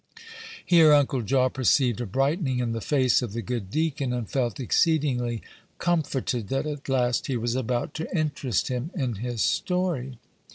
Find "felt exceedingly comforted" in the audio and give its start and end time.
4.27-6.47